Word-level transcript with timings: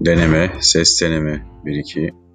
Deneme, 0.00 0.50
ses 0.60 0.96
deneme 0.98 1.44
1 1.64 1.82
2 1.94 2.29